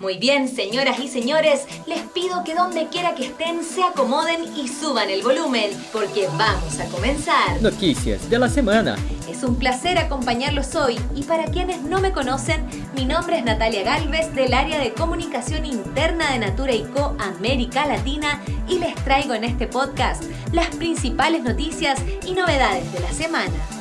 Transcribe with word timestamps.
Muy 0.00 0.16
bien, 0.16 0.46
señoras 0.46 1.00
y 1.00 1.08
señores, 1.08 1.66
les 1.88 2.02
pido 2.02 2.44
que 2.44 2.54
donde 2.54 2.86
quiera 2.86 3.16
que 3.16 3.26
estén 3.26 3.64
se 3.64 3.82
acomoden 3.82 4.44
y 4.56 4.68
suban 4.68 5.10
el 5.10 5.22
volumen, 5.22 5.70
porque 5.92 6.28
vamos 6.38 6.78
a 6.78 6.84
comenzar. 6.84 7.60
Noticias 7.60 8.30
de 8.30 8.38
la 8.38 8.48
semana. 8.48 8.94
Es 9.28 9.42
un 9.42 9.56
placer 9.56 9.98
acompañarlos 9.98 10.76
hoy 10.76 11.00
y 11.16 11.24
para 11.24 11.46
quienes 11.46 11.82
no 11.82 12.00
me 12.00 12.12
conocen, 12.12 12.64
mi 12.94 13.06
nombre 13.06 13.38
es 13.38 13.44
Natalia 13.44 13.82
Galvez 13.82 14.32
del 14.36 14.54
área 14.54 14.78
de 14.78 14.92
comunicación 14.92 15.66
interna 15.66 16.30
de 16.30 16.38
Natura 16.38 16.74
Co 16.94 17.16
América 17.18 17.84
Latina 17.84 18.40
y 18.68 18.78
les 18.78 18.94
traigo 19.02 19.34
en 19.34 19.42
este 19.42 19.66
podcast 19.66 20.22
las 20.52 20.68
principales 20.76 21.42
noticias 21.42 22.00
y 22.24 22.34
novedades 22.34 22.92
de 22.92 23.00
la 23.00 23.12
semana. 23.12 23.77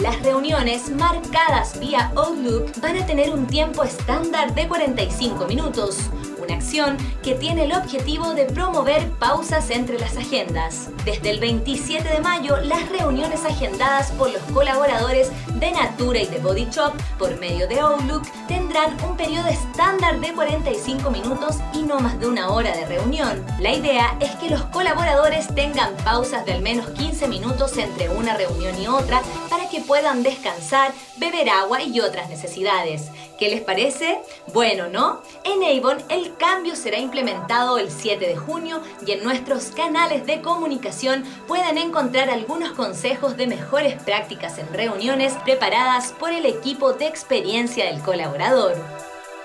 Las 0.00 0.22
reuniones 0.22 0.88
marcadas 0.88 1.78
vía 1.78 2.10
Outlook 2.16 2.72
van 2.80 2.96
a 2.96 3.04
tener 3.04 3.30
un 3.30 3.46
tiempo 3.46 3.84
estándar 3.84 4.54
de 4.54 4.66
45 4.66 5.46
minutos, 5.46 6.08
acción 6.52 6.96
que 7.22 7.34
tiene 7.34 7.64
el 7.64 7.72
objetivo 7.72 8.34
de 8.34 8.44
promover 8.44 9.10
pausas 9.12 9.70
entre 9.70 9.98
las 9.98 10.16
agendas. 10.16 10.88
Desde 11.04 11.30
el 11.30 11.40
27 11.40 12.08
de 12.08 12.20
mayo, 12.20 12.56
las 12.58 12.88
reuniones 12.88 13.44
agendadas 13.44 14.10
por 14.12 14.30
los 14.30 14.42
colaboradores 14.52 15.30
de 15.54 15.70
Natura 15.70 16.20
y 16.20 16.26
de 16.26 16.38
Body 16.38 16.66
Shop 16.70 16.92
por 17.18 17.38
medio 17.38 17.68
de 17.68 17.80
Outlook 17.80 18.22
tendrán 18.48 18.96
un 19.04 19.16
periodo 19.16 19.48
estándar 19.48 20.20
de 20.20 20.32
45 20.32 21.10
minutos 21.10 21.56
y 21.74 21.82
no 21.82 22.00
más 22.00 22.18
de 22.18 22.26
una 22.26 22.50
hora 22.50 22.76
de 22.76 22.86
reunión. 22.86 23.44
La 23.58 23.72
idea 23.72 24.16
es 24.20 24.30
que 24.36 24.50
los 24.50 24.62
colaboradores 24.64 25.54
tengan 25.54 25.94
pausas 26.04 26.44
de 26.46 26.52
al 26.52 26.62
menos 26.62 26.88
15 26.90 27.28
minutos 27.28 27.76
entre 27.78 28.08
una 28.08 28.36
reunión 28.36 28.80
y 28.80 28.86
otra 28.86 29.22
para 29.48 29.68
que 29.68 29.80
puedan 29.80 30.22
descansar, 30.22 30.92
beber 31.16 31.48
agua 31.48 31.82
y 31.82 32.00
otras 32.00 32.28
necesidades. 32.28 33.10
¿Qué 33.40 33.48
les 33.48 33.62
parece? 33.62 34.20
Bueno, 34.52 34.88
¿no? 34.88 35.22
En 35.44 35.62
Avon 35.64 35.96
el 36.10 36.36
cambio 36.36 36.76
será 36.76 36.98
implementado 36.98 37.78
el 37.78 37.90
7 37.90 38.26
de 38.26 38.36
junio 38.36 38.82
y 39.06 39.12
en 39.12 39.24
nuestros 39.24 39.70
canales 39.70 40.26
de 40.26 40.42
comunicación 40.42 41.24
pueden 41.48 41.78
encontrar 41.78 42.28
algunos 42.28 42.72
consejos 42.72 43.38
de 43.38 43.46
mejores 43.46 44.00
prácticas 44.02 44.58
en 44.58 44.70
reuniones 44.74 45.32
preparadas 45.42 46.12
por 46.12 46.32
el 46.32 46.44
equipo 46.44 46.92
de 46.92 47.06
experiencia 47.06 47.86
del 47.86 48.02
colaborador. 48.02 48.76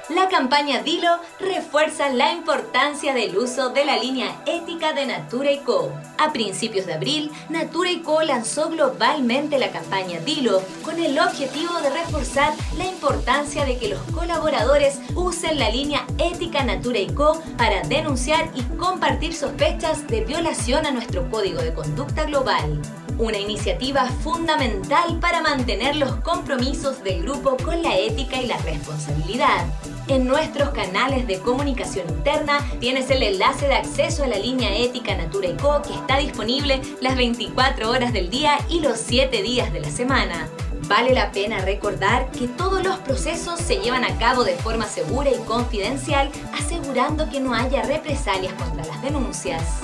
La 0.10 0.30
campaña 0.30 0.84
Dilo 0.84 1.18
refuerza 1.40 2.10
la 2.10 2.32
importancia 2.32 3.12
del 3.16 3.36
uso 3.36 3.70
de 3.70 3.86
la 3.86 3.98
línea 3.98 4.40
ética 4.46 4.94
de 4.94 5.08
Natura 5.08 5.50
Co. 5.66 5.92
A 6.20 6.32
principios 6.32 6.86
de 6.86 6.94
abril, 6.94 7.32
Natura 7.50 7.90
Co 8.04 8.22
lanzó 8.22 8.70
globalmente 8.70 9.58
la 9.58 9.72
campaña 9.72 10.20
Dilo 10.20 10.62
con 10.84 11.00
el 11.00 11.18
objetivo 11.18 11.74
de 11.82 11.90
reforzar 11.90 12.54
la 12.78 12.86
importancia 12.86 13.66
de 13.66 13.80
que 13.80 13.88
los 13.88 14.02
colaboradores 14.12 15.00
usen 15.16 15.58
la 15.58 15.72
línea 15.72 16.06
ética 16.20 16.64
Natura 16.64 17.00
Co 17.16 17.42
para 17.58 17.82
denunciar 17.82 18.52
y 18.54 18.62
compartir 18.78 19.34
sospechas 19.34 20.06
de 20.06 20.24
violación 20.24 20.86
a 20.86 20.92
nuestro 20.92 21.32
código 21.32 21.64
de 21.64 21.74
conducta 21.74 22.26
global 22.26 22.80
una 23.18 23.38
iniciativa 23.38 24.06
fundamental 24.24 25.20
para 25.20 25.42
mantener 25.42 25.96
los 25.96 26.16
compromisos 26.18 27.04
del 27.04 27.24
grupo 27.24 27.58
con 27.58 27.82
la 27.82 27.98
ética 27.98 28.42
y 28.42 28.48
la 28.48 28.58
responsabilidad. 28.58 29.66
En 30.08 30.28
nuestros 30.28 30.70
canales 30.70 31.26
de 31.26 31.40
comunicación 31.40 32.08
interna 32.10 32.60
tienes 32.80 33.10
el 33.10 33.24
enlace 33.24 33.68
de 33.68 33.76
acceso 33.76 34.24
a 34.24 34.28
la 34.28 34.38
línea 34.38 34.78
ética 34.78 35.16
Natura 35.16 35.50
Co 35.60 35.82
que 35.82 35.94
está 35.94 36.18
disponible 36.18 36.82
las 37.02 37.16
24 37.16 37.90
horas 37.90 38.14
del 38.14 38.30
día 38.30 38.58
y 38.70 38.82
los 38.82 39.00
7 39.00 39.42
días 39.42 39.74
de 39.74 39.80
la 39.80 39.90
semana. 39.90 40.48
Vale 40.88 41.14
la 41.14 41.32
pena 41.32 41.60
recordar 41.60 42.30
que 42.32 42.48
todos 42.48 42.84
los 42.84 42.98
procesos 43.00 43.60
se 43.60 43.78
llevan 43.78 44.04
a 44.04 44.18
cabo 44.20 44.44
de 44.44 44.54
forma 44.54 44.86
segura 44.86 45.32
y 45.32 45.38
confidencial, 45.46 46.30
asegurando 46.54 47.28
que 47.30 47.40
no 47.40 47.56
haya 47.56 47.82
represalias 47.82 48.54
contra 48.54 48.86
las 48.86 49.02
denuncias. 49.02 49.82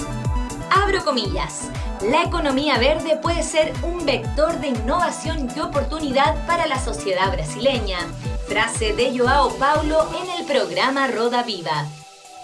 Abro 0.73 1.03
comillas. 1.03 1.69
La 2.01 2.23
economía 2.23 2.77
verde 2.77 3.19
puede 3.21 3.43
ser 3.43 3.73
un 3.83 4.05
vector 4.05 4.57
de 4.61 4.69
innovación 4.69 5.49
y 5.53 5.59
oportunidad 5.59 6.47
para 6.47 6.65
la 6.65 6.79
sociedad 6.79 7.29
brasileña. 7.29 7.99
Frase 8.47 8.93
de 8.93 9.17
Joao 9.17 9.53
Paulo 9.57 10.07
en 10.23 10.39
el 10.39 10.45
programa 10.45 11.07
Roda 11.07 11.43
Viva. 11.43 11.85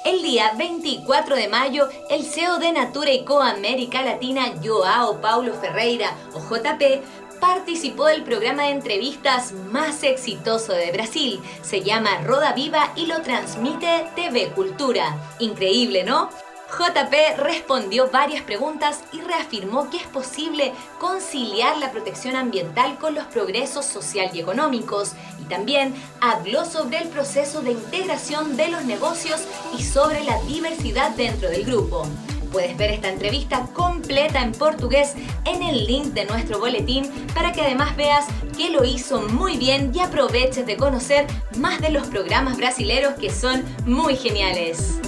El 0.03 0.23
día 0.23 0.51
24 0.57 1.37
de 1.37 1.47
mayo, 1.47 1.87
el 2.09 2.25
CEO 2.25 2.59
de 2.59 2.73
Natura 2.73 3.11
y 3.11 3.23
Co 3.23 3.41
América 3.41 4.01
Latina, 4.01 4.53
Joao 4.61 5.21
Paulo 5.21 5.53
Ferreira, 5.53 6.11
o 6.33 6.39
JP, 6.39 7.39
participó 7.39 8.07
del 8.07 8.23
programa 8.23 8.63
de 8.63 8.71
entrevistas 8.71 9.53
más 9.53 10.03
exitoso 10.03 10.73
de 10.73 10.91
Brasil. 10.91 11.39
Se 11.61 11.81
llama 11.81 12.21
Roda 12.25 12.51
Viva 12.51 12.91
y 12.95 13.05
lo 13.05 13.21
transmite 13.21 14.05
TV 14.15 14.49
Cultura. 14.49 15.15
Increíble, 15.39 16.03
¿no? 16.03 16.29
JP 16.69 17.37
respondió 17.37 18.09
varias 18.11 18.43
preguntas 18.43 19.03
y 19.13 19.21
reafirmó 19.21 19.89
que 19.89 19.97
es 19.97 20.07
posible 20.07 20.73
conciliar 20.99 21.77
la 21.77 21.91
protección 21.91 22.35
ambiental 22.35 22.97
con 22.97 23.15
los 23.15 23.25
progresos 23.25 23.85
social 23.85 24.29
y 24.33 24.39
económicos 24.39 25.13
y 25.41 25.45
también 25.45 25.93
habló 26.19 26.65
sobre 26.65 26.99
el 26.99 27.07
proceso 27.07 27.61
de 27.61 27.71
integración 27.71 28.57
de 28.57 28.67
los 28.67 28.83
negocios 28.83 29.41
y 29.77 29.83
sobre 29.83 30.23
la 30.23 30.41
diversidad 30.41 31.11
dentro 31.11 31.49
del 31.49 31.63
grupo. 31.63 32.05
Puedes 32.51 32.77
ver 32.77 32.91
esta 32.91 33.09
entrevista 33.09 33.67
completa 33.73 34.41
en 34.41 34.51
portugués 34.51 35.15
en 35.45 35.63
el 35.63 35.85
link 35.85 36.07
de 36.13 36.25
nuestro 36.25 36.59
boletín 36.59 37.09
para 37.33 37.51
que 37.51 37.61
además 37.61 37.95
veas 37.95 38.25
que 38.57 38.69
lo 38.69 38.83
hizo 38.83 39.21
muy 39.21 39.57
bien 39.57 39.91
y 39.93 39.99
aproveches 39.99 40.65
de 40.65 40.77
conocer 40.77 41.27
más 41.57 41.81
de 41.81 41.89
los 41.89 42.07
programas 42.07 42.57
brasileros 42.57 43.15
que 43.15 43.29
son 43.29 43.63
muy 43.85 44.15
geniales 44.15 44.57
les 44.67 45.06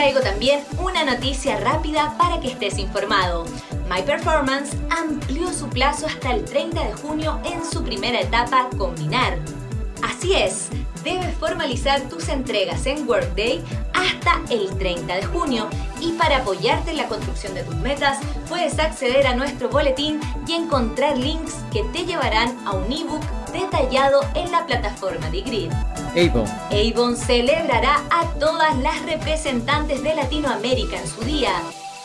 traigo 0.00 0.20
también 0.20 0.64
una 0.78 1.04
noticia 1.04 1.58
rápida 1.58 2.14
para 2.16 2.40
que 2.40 2.48
estés 2.48 2.78
informado. 2.78 3.44
My 3.90 4.00
Performance 4.00 4.74
amplió 4.88 5.52
su 5.52 5.68
plazo 5.68 6.06
hasta 6.06 6.32
el 6.32 6.42
30 6.42 6.84
de 6.84 6.92
junio 6.94 7.38
en 7.44 7.62
su 7.70 7.84
primera 7.84 8.18
etapa 8.18 8.70
Combinar. 8.78 9.36
Así 10.02 10.32
es, 10.32 10.70
debes 11.04 11.36
formalizar 11.36 12.00
tus 12.08 12.30
entregas 12.30 12.86
en 12.86 13.06
Workday 13.06 13.62
hasta 13.92 14.40
el 14.48 14.70
30 14.78 15.16
de 15.16 15.24
junio 15.26 15.68
y 16.00 16.12
para 16.12 16.38
apoyarte 16.38 16.92
en 16.92 16.96
la 16.96 17.06
construcción 17.06 17.52
de 17.52 17.64
tus 17.64 17.76
metas 17.76 18.20
puedes 18.48 18.78
acceder 18.78 19.26
a 19.26 19.36
nuestro 19.36 19.68
boletín 19.68 20.18
y 20.46 20.54
encontrar 20.54 21.18
links 21.18 21.56
que 21.70 21.84
te 21.92 22.06
llevarán 22.06 22.56
a 22.66 22.70
un 22.70 22.90
ebook 22.90 23.39
detallado 23.52 24.20
en 24.34 24.50
la 24.50 24.66
plataforma 24.66 25.30
de 25.30 25.40
Grid. 25.42 25.72
Avon. 26.16 26.46
Avon 26.70 27.16
celebrará 27.16 28.02
a 28.10 28.26
todas 28.38 28.76
las 28.78 29.02
representantes 29.04 30.02
de 30.02 30.14
Latinoamérica 30.14 31.00
en 31.00 31.08
su 31.08 31.20
día. 31.22 31.52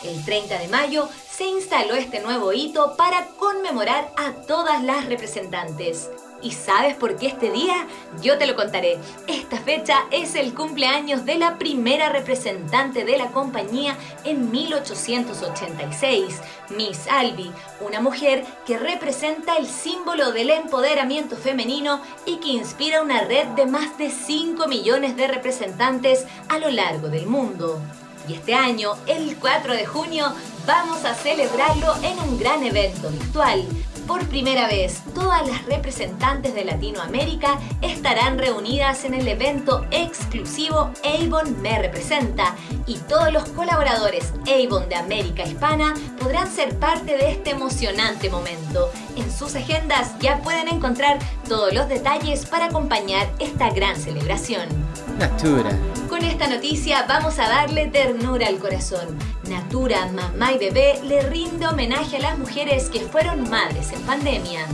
El 0.02 0.24
30 0.24 0.58
de 0.58 0.68
mayo 0.68 1.08
se 1.28 1.46
instaló 1.46 1.94
este 1.94 2.20
nuevo 2.20 2.52
hito 2.52 2.96
para 2.96 3.26
conmemorar 3.38 4.12
a 4.16 4.32
todas 4.46 4.82
las 4.82 5.06
representantes. 5.06 6.10
¿Y 6.42 6.52
sabes 6.52 6.94
por 6.94 7.16
qué 7.16 7.28
este 7.28 7.50
día? 7.50 7.86
Yo 8.22 8.36
te 8.38 8.46
lo 8.46 8.56
contaré. 8.56 8.98
Esta 9.26 9.58
fecha 9.58 10.04
es 10.10 10.34
el 10.34 10.54
cumpleaños 10.54 11.24
de 11.24 11.36
la 11.36 11.58
primera 11.58 12.10
representante 12.10 13.04
de 13.04 13.16
la 13.16 13.28
compañía 13.28 13.96
en 14.24 14.50
1886, 14.50 16.40
Miss 16.76 17.06
Albi, 17.08 17.50
una 17.80 18.00
mujer 18.00 18.44
que 18.66 18.78
representa 18.78 19.56
el 19.56 19.66
símbolo 19.66 20.32
del 20.32 20.50
empoderamiento 20.50 21.36
femenino 21.36 22.00
y 22.26 22.36
que 22.36 22.48
inspira 22.48 23.02
una 23.02 23.22
red 23.22 23.46
de 23.48 23.66
más 23.66 23.96
de 23.96 24.10
5 24.10 24.68
millones 24.68 25.16
de 25.16 25.28
representantes 25.28 26.26
a 26.48 26.58
lo 26.58 26.68
largo 26.70 27.08
del 27.08 27.26
mundo. 27.26 27.80
Y 28.28 28.34
este 28.34 28.54
año, 28.54 28.94
el 29.06 29.36
4 29.36 29.72
de 29.72 29.86
junio, 29.86 30.32
vamos 30.66 31.04
a 31.04 31.14
celebrarlo 31.14 31.94
en 32.02 32.18
un 32.18 32.38
gran 32.38 32.62
evento 32.64 33.08
virtual 33.08 33.64
por 34.06 34.26
primera 34.28 34.68
vez, 34.68 35.02
todas 35.14 35.46
las 35.46 35.64
representantes 35.66 36.54
de 36.54 36.64
Latinoamérica 36.64 37.58
estarán 37.82 38.38
reunidas 38.38 39.04
en 39.04 39.14
el 39.14 39.26
evento 39.26 39.84
exclusivo 39.90 40.90
Avon 41.04 41.60
Me 41.60 41.78
Representa 41.80 42.54
y 42.86 42.96
todos 43.08 43.32
los 43.32 43.48
colaboradores 43.50 44.32
Avon 44.46 44.88
de 44.88 44.94
América 44.94 45.44
Hispana 45.44 45.94
podrán 46.18 46.50
ser 46.50 46.78
parte 46.78 47.16
de 47.16 47.32
este 47.32 47.50
emocionante 47.50 48.30
momento. 48.30 48.90
En 49.16 49.30
sus 49.30 49.54
agendas 49.56 50.18
ya 50.20 50.38
pueden 50.42 50.68
encontrar 50.68 51.18
todos 51.48 51.72
los 51.74 51.88
detalles 51.88 52.46
para 52.46 52.66
acompañar 52.66 53.28
esta 53.38 53.70
gran 53.70 53.96
celebración. 53.96 54.85
Natura. 55.18 55.70
Con 56.08 56.22
esta 56.22 56.46
noticia 56.46 57.04
vamos 57.08 57.38
a 57.38 57.48
darle 57.48 57.86
ternura 57.86 58.48
al 58.48 58.58
corazón. 58.58 59.18
Natura, 59.48 60.06
mamá 60.06 60.52
y 60.52 60.58
bebé 60.58 61.00
le 61.04 61.22
rinde 61.22 61.66
homenaje 61.66 62.16
a 62.16 62.20
las 62.20 62.38
mujeres 62.38 62.90
que 62.90 63.00
fueron 63.00 63.48
madres 63.50 63.92
en 63.92 64.00
pandemia. 64.02 64.66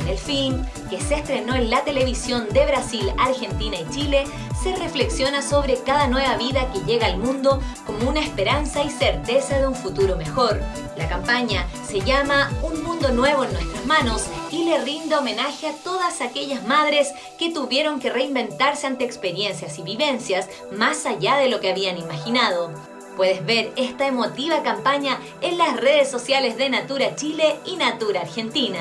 En 0.00 0.08
el 0.08 0.18
film, 0.18 0.64
que 0.88 1.00
se 1.00 1.16
estrenó 1.16 1.54
en 1.54 1.70
la 1.70 1.82
televisión 1.82 2.46
de 2.52 2.66
Brasil, 2.66 3.12
Argentina 3.18 3.76
y 3.76 3.88
Chile, 3.92 4.24
se 4.62 4.76
reflexiona 4.76 5.42
sobre 5.42 5.78
cada 5.82 6.06
nueva 6.06 6.36
vida 6.36 6.70
que 6.72 6.80
llega 6.80 7.06
al 7.06 7.18
mundo 7.18 7.60
como 7.86 8.08
una 8.08 8.20
esperanza 8.20 8.82
y 8.84 8.90
certeza 8.90 9.58
de 9.58 9.66
un 9.66 9.74
futuro 9.74 10.16
mejor. 10.16 10.60
La 10.96 11.08
campaña 11.08 11.66
se 11.86 12.00
llama 12.00 12.50
Un 12.62 12.82
mundo 12.82 13.10
nuevo 13.10 13.44
en 13.44 13.52
nuestras 13.52 13.86
manos 13.86 14.26
y 14.50 14.64
le 14.64 14.78
rindo 14.78 15.18
homenaje 15.18 15.68
a 15.68 15.72
todas 15.72 16.20
aquellas 16.20 16.64
madres 16.64 17.12
que 17.38 17.50
tuvieron 17.50 18.00
que 18.00 18.10
reinventarse 18.10 18.86
ante 18.86 19.04
experiencias 19.04 19.78
y 19.78 19.82
vivencias 19.82 20.48
más 20.72 21.06
allá 21.06 21.36
de 21.36 21.48
lo 21.48 21.60
que 21.60 21.70
habían 21.70 21.98
imaginado. 21.98 22.70
Puedes 23.16 23.44
ver 23.46 23.72
esta 23.76 24.06
emotiva 24.06 24.62
campaña 24.62 25.18
en 25.40 25.56
las 25.56 25.76
redes 25.76 26.10
sociales 26.10 26.56
de 26.58 26.68
Natura 26.68 27.16
Chile 27.16 27.56
y 27.64 27.76
Natura 27.76 28.20
Argentina. 28.20 28.80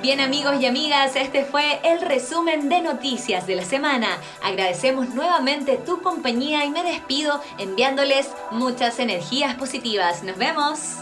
Bien 0.00 0.20
amigos 0.20 0.56
y 0.60 0.66
amigas, 0.66 1.16
este 1.16 1.44
fue 1.44 1.80
el 1.82 2.00
resumen 2.00 2.68
de 2.68 2.80
noticias 2.82 3.46
de 3.46 3.56
la 3.56 3.64
semana. 3.64 4.20
Agradecemos 4.42 5.08
nuevamente 5.08 5.78
tu 5.78 6.02
compañía 6.02 6.64
y 6.64 6.70
me 6.70 6.84
despido 6.84 7.40
enviándoles 7.58 8.28
muchas 8.52 9.00
energías 9.00 9.56
positivas. 9.56 10.22
Nos 10.22 10.36
vemos. 10.36 10.98